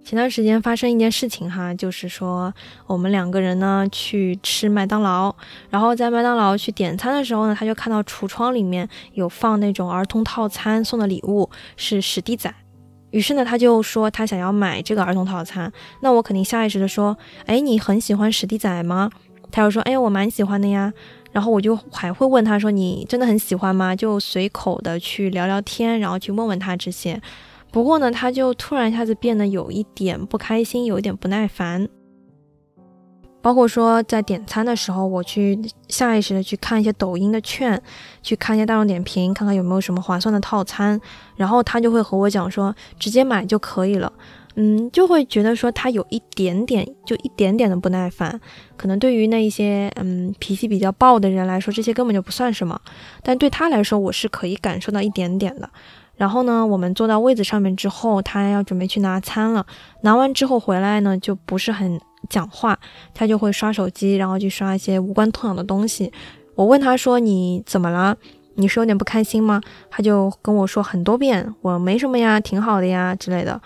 [0.06, 2.54] 前段时间发生一件事情哈，就是说
[2.86, 5.36] 我们两个人呢去吃麦当劳，
[5.72, 12.54] 然后在麦当劳去点餐的时候呢，他就看到橱窗里面有放那种儿童套餐送的礼物是史迪仔。
[13.10, 15.74] 于是呢，他就说他想要买这个儿童套餐。
[16.02, 19.10] 那我肯定下意识的说，哎，你很喜欢史迪仔吗？
[19.52, 20.94] 他又说，哎，我蛮喜欢的呀。
[21.32, 23.96] 然后我就还会问他说，你真的很喜欢吗？
[23.96, 27.20] 就随口的去聊聊天，然后去问问他这些。
[27.75, 31.89] 不过呢，他就突然一下子变得有一点不开心，有一点不耐烦。
[33.41, 35.59] 包括说在点餐的时候，我去
[35.89, 37.79] 下意识的去看一些抖音的券，
[38.23, 40.97] 去看一些大众点评，看看有没有什么划算的套餐，
[41.35, 44.13] 然后他就会和我讲说直接买就可以了，
[44.55, 48.39] 嗯，就会觉得说他有一点点，就一点点的不耐烦。
[48.77, 52.79] 可能对于那一些嗯脾气比较暴的人来说，这些根本就不算什么，
[53.21, 55.69] 但对他来说，我是可以感受到一点点的。
[56.17, 59.65] 然后呢，我们坐到位子上面之后，他要准备去拿餐了，
[60.01, 61.99] 拿完之后回来呢，就不是很。
[62.28, 62.75] 讲话，
[63.13, 66.12] 他就会刷手机，然后去刷一些无关痛痒的东西。
[66.56, 68.17] 我问他说：“你怎么了？
[68.56, 73.62] 你是有点不开心吗？”他就跟我说很多遍：“我没什么呀，挺好的呀之类的。”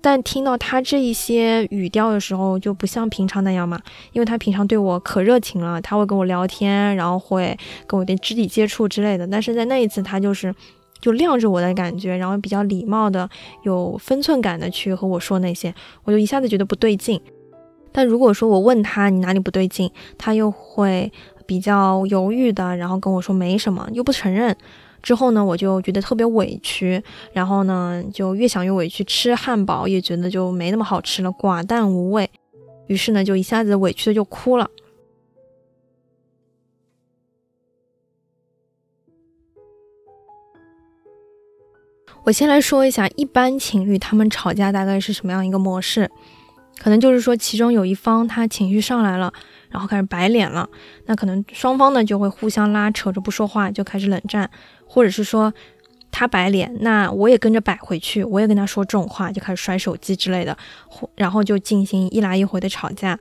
[0.00, 3.78] 但听到他这一些语调的时候，就不像平常那样嘛，
[4.12, 7.54] 因为他平常对我可热情了，他会跟我聊天，然后会
[7.86, 9.26] 跟我点肢体接触之类的。
[9.26, 10.54] 但是在那一次，他就是
[11.02, 13.28] 就晾着我的感觉，然后比较礼貌的、
[13.64, 17.20] 有分寸感的去和我说那些，我就一下子觉得不对劲。
[17.92, 21.12] 但如果说我问他你哪里不对劲，他又会
[21.44, 24.56] 比较犹豫的，然后跟我说没什么，又不承认。
[25.02, 29.02] 之后呢，我就觉得特别委屈，然后呢，就越想越委屈。
[29.02, 32.30] 吃汉堡也觉得就没那么好吃了，寡淡无味。
[32.86, 34.70] 于是呢，就一下子委屈的就哭了。
[42.24, 46.08] 我先来说一下，一般情侣他们吵架大概是什么样一个模式？
[46.78, 49.32] 可能就是说，其中有一方他情绪上来了，
[49.70, 50.68] 然后开始摆脸了，
[51.06, 54.48] 那可能双方呢就会互相拉扯着不说话，就开始冷战，
[54.86, 55.52] 或者是说
[56.12, 60.56] 他摆脸，那我也跟着摆回去，我也跟他说这种话，就开始摔手机之类的，
[61.16, 63.18] 然后就进行一来一回的吵架。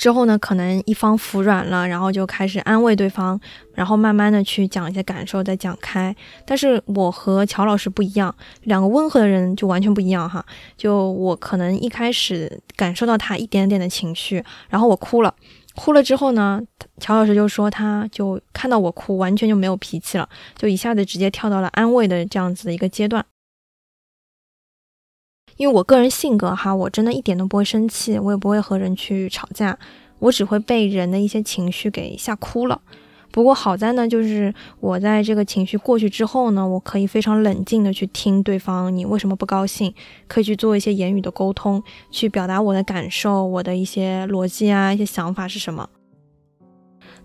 [0.00, 3.38] 之后呢，可能一方服软了，然后就开始安慰对方，
[3.74, 6.16] 然后慢慢的去讲一些感受，再讲开。
[6.46, 10.42] 但是我和乔老师不一样，两个温和的人就完全不一样哈。
[10.74, 15.34] 就我可能一开始感受到他一点点的情绪，然后我哭了，
[15.74, 16.62] 哭了之后呢，
[16.98, 23.22] 乔老师就说他就看到我哭，完全就没有脾气了，就一下子直接跳到了安慰的这样子的一个阶段。
[25.60, 29.78] 因为我个人性格哈，我真的一点都不会生气，我也不会和人去吵架，
[30.18, 32.80] 我只会被人的一些情绪给吓哭了。
[33.30, 39.94] 不过好在呢，就是我在这个情绪过去之后呢，我可以非常冷静的去听对方你为什么不高兴，
[40.26, 45.86] 可以去做一些言语的沟通，去表达我的感受，我的一些逻辑啊，一些想法是什么。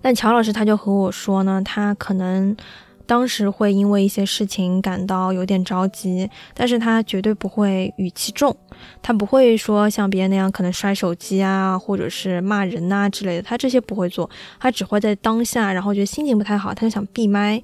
[0.01, 2.57] 但乔老师他就和我说呢，他可能。
[3.05, 8.55] 当时会因为一些事情感到有点着急，但是他绝对不会语气重，
[9.01, 14.29] 他不会说像别人那样可能摔手机啊，或者是骂人呐之类的，他这些不会做，
[14.59, 17.61] 他只会在当下，然后觉得心情不太好，他就想闭麦。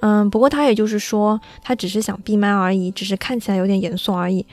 [0.00, 4.46] 嗯，不过他也就是说，他只是想闭麦而已，只是看起来有点严肃而已。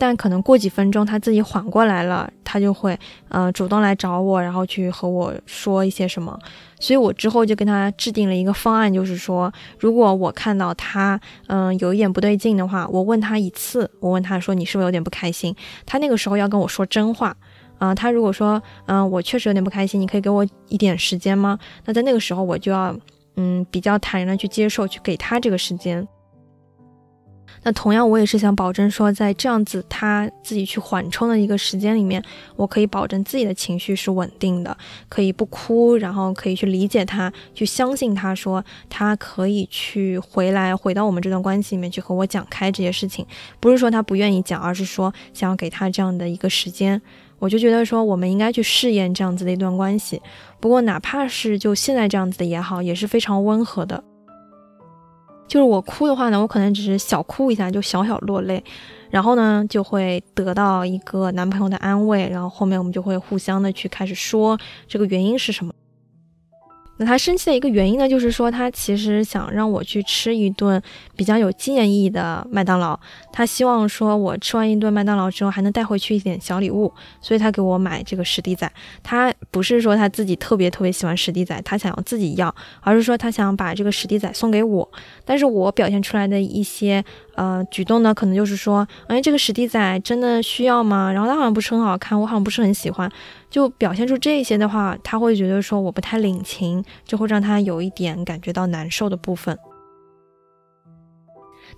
[0.00, 2.98] 但可能过几分钟他自己缓过来了，他就会
[3.28, 6.38] 呃主动来找我，然后去和我说一些什么。
[6.78, 15.54] 所以我之后就跟他制定了一个方案，就是说，如果我看到他嗯有一点不对劲的话，我问他一次，我问他说你是不是有点不开心？
[15.84, 17.36] 他那个时候要跟我说真话
[17.76, 17.94] 啊。
[17.94, 21.58] 他如果说嗯我确实有点不开心，你可以给我一点时间吗？
[21.84, 22.96] 那在那个时候我就要
[23.36, 26.08] 嗯比较坦然的去接受，去给他这个时间。
[27.62, 32.22] 那同样，我也是想保证说，在这样子他自己去缓冲的一个时间里面，
[32.56, 34.74] 我可以保证自己的情绪是稳定的，
[35.08, 43.26] 可以不哭，然后可以去理解他，去相信他说他可以去回来，回到我们这段关系里面去和我讲开这些事情，
[43.60, 47.00] 不是说他不愿意讲，而是说想要给他这样的一个时间。
[47.38, 50.20] 我就觉得说，我们应该去试验这样子的一段关系。
[50.60, 54.04] 不过，哪怕是就现在这样子的也好，也是非常温和的。
[55.50, 58.62] 就是我哭的话呢，我可能只是小哭一下，就小小落泪，
[59.10, 65.74] 然后呢就会得到一个男朋友的安慰，然后后面我们就会互相的去开始说这个原因是什么。
[67.00, 70.80] 那他生气的一个原因呢，就是说他其实想让我去吃一顿
[71.16, 73.00] 比较有纪念意义的麦当劳。
[73.32, 76.92] 他希望说我吃完一顿麦当劳之后还能带回去一点小礼物，
[77.22, 78.70] 所以他给我买这个史迪仔。
[79.02, 84.86] 他不是说他自己特别特别喜欢史迪仔，他想要自己要，而是说他想把这个史迪仔送给我。
[85.24, 87.02] 但是我表现出来的一些
[87.40, 91.10] 呃举动呢，可能就是说，哎，这个史迪仔真的需要吗？
[91.10, 93.10] 然后他好像不是很好看，我好像不是很喜欢。
[93.48, 99.58] 就表现出这些的话，他会觉得说我不太领情，就会让他有一点感觉到难受的部分。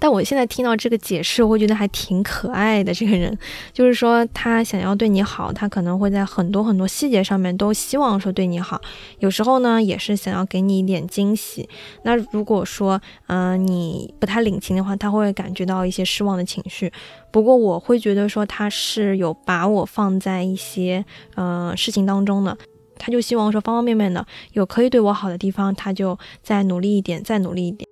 [0.02, 2.92] 但我现在听到这个解释，我会觉得还挺可爱的。
[2.92, 3.38] 这个人
[3.72, 8.80] 就是说，他想要对你好，他可能会在很多很多细节上面都希望说对你好。
[9.20, 11.68] 有时候呢，也是想要给你一点惊喜。
[12.02, 16.92] 那如果说，嗯，你不太领情的话，他会感觉到一些失望的情绪。
[17.30, 21.04] 不过我会觉得说，他是有把我放在一些
[21.36, 22.58] 呃事情当中的，
[22.98, 27.91] 他就希望说方方面面的有可以对我好的地方，他就再努力一点，再努力一点。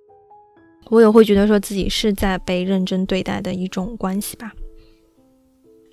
[0.91, 4.51] 我也会觉得说自己是在被认真对待的一种关系吧。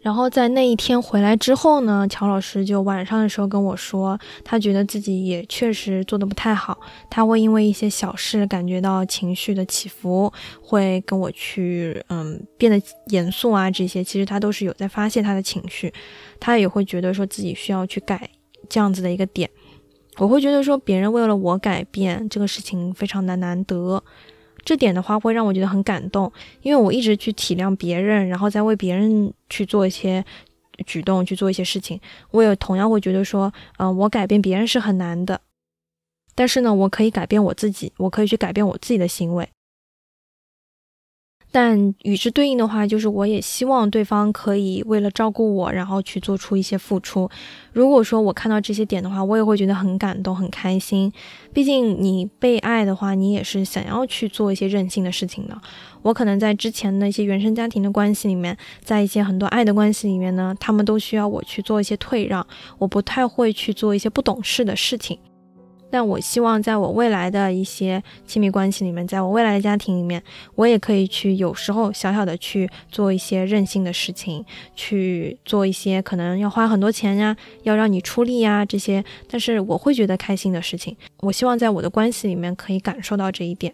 [0.00, 6.78] 然后在那一天回来之后呢，乔老师就晚上的时候跟我说，他觉得自己也确实做的不太好，
[7.10, 15.92] 他会因为一些小事感觉到情绪的起伏，会跟我去嗯变得严肃啊，这些其实他都是有在发泄他的情绪，
[16.40, 18.30] 他也会觉得说自己需要去改
[18.68, 19.48] 这样子的一个点。
[20.16, 24.02] 我会觉得说别人为了我改变这个事情非常的难得。
[24.68, 30.22] 这点的话会让我觉得很感动，因为我一直去体谅别人，然后再为别人去做一些
[30.84, 31.98] 举动，去做一些事情。
[32.32, 35.40] 我也同样会觉得说，嗯，我改变别人是很难的，
[36.34, 39.48] 但是呢，我可以改变我自己，我可以去改变我自己的行为。
[41.50, 47.28] 但与之对应的话，就是我也希望对方可以为了照顾我，然后去做出一些付出。
[47.72, 51.10] 如果说我看到这些点的话，我也会觉得很感动、很开心。
[51.52, 55.58] 毕竟你被爱的话，你也是想要去做一些任性的事情的。
[56.02, 62.46] 我可能在之前的一些原生家庭的关系里面，在一些很多爱的关系里面呢，他们都需要我去做一些退让，
[62.78, 65.18] 我不太会去做一些不懂事的事情。
[65.90, 70.22] 但我希望在我未来的一些亲密关系里面，在我未来的家庭里面，
[70.54, 80.96] 我也可以去有时候小小的去做一些任性的事情，去做一些可能要花很多钱呀，要让你出力呀这些，但是我会觉得开心的事情。
[81.20, 83.72] 我希望在我的关系里面可以感受到这一点。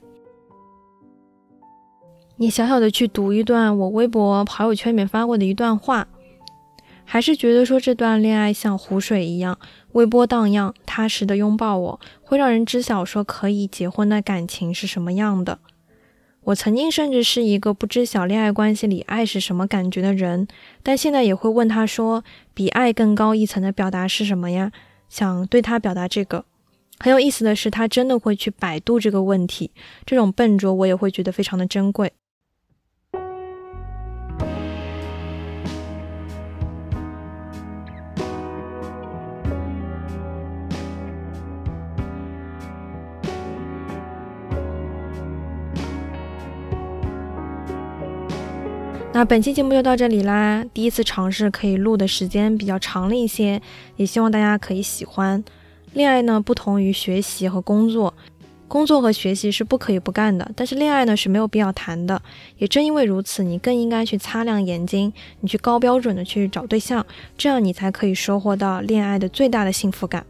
[2.37, 6.09] 你小小的去读一段我微博朋友圈里面发过的一段话。
[7.05, 9.59] 还是觉得说这段恋爱像湖水一样
[9.93, 15.59] 微波荡漾，踏实的拥抱我，会让人知晓说可以结婚的感情是什么样的。
[16.45, 20.47] 我曾经甚至是一个不知晓恋爱关系里爱是什么感觉的人，
[20.83, 24.73] 但现在也会问他说，比爱更高一层的表达是什么呀？
[25.09, 26.45] 想对他表达这个。
[26.99, 29.71] 很有意思的是，他真的会去百度这个问题，
[30.05, 32.13] 这种笨拙我也会觉得非常的珍贵。
[49.15, 50.65] 那本期节目就到这里啦。
[50.75, 53.63] 第一次尝试可以录的时间比较长了一些，
[53.95, 55.43] 也希望大家可以喜欢。
[55.93, 58.13] 恋爱呢，不同于学习和工作，
[58.67, 62.21] 工作和学习是不可以不干的，但是恋爱呢是没有必要谈的。
[62.59, 67.07] 也正因为如此，你更应该去擦亮眼睛，你去高标准的去找对象，
[67.39, 70.27] 这样你才可以收获到恋爱的最大的幸福感。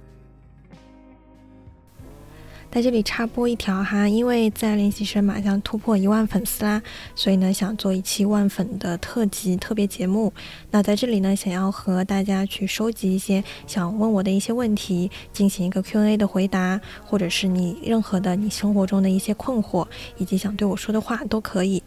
[2.74, 6.82] 在这里插播一条哈，因为在练习生马上突破一万粉丝啦，
[7.14, 10.32] 所以呢想做一期万粉的特辑特别节目。
[10.72, 21.80] 那在这里呢，想要和大家去收集一些想问我的一些问题，进行一个 Q&A 的回答，或者是你任何的你生活中的一些困惑，以及想对我说的话都可以。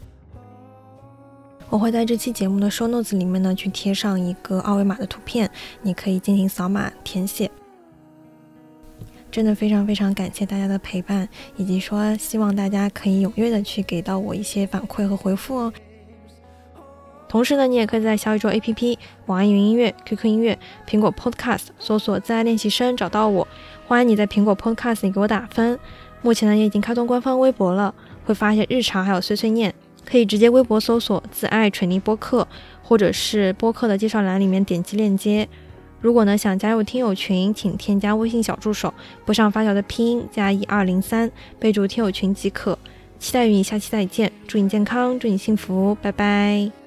[1.70, 7.52] 我会在这期节目的 show notes 里面呢去贴上一个二维码的图片，你可以进行扫码填写。
[9.38, 15.74] 真的非常非常感谢大家的陪伴，以及说希望大家可以踊跃的去给到我一些反馈和回复哦。
[17.30, 20.58] 同时呢，你也可以在小宇宙 APP、网易云音乐、QQ 音乐、
[20.90, 23.48] 苹果 Podcast 搜索“自爱练习生”找到我。
[23.88, 25.78] 欢迎你在苹果 Podcast 里给我打分。
[26.24, 27.94] 目前呢，也已经开通官方微博了，
[28.26, 29.72] 会发一些日常还有碎碎念，
[30.04, 32.48] 可以直接微博搜索“自爱锤泥播客”，
[32.82, 35.48] 或者是播客的介绍栏里面点击链接。
[36.00, 38.94] 如果呢想加入听友群，请添加微信小助手，
[39.26, 41.30] 不上发条的拼音加一二零三，
[41.60, 42.78] 备注听友群即可。
[43.20, 46.87] 期待与你下期再见，祝你健康，祝你幸福，拜拜。